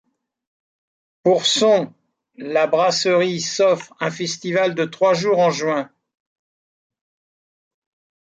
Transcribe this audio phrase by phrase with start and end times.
[1.21, 1.93] Pour son
[2.35, 5.91] la brasserie s'offre un festival de trois jours en juin.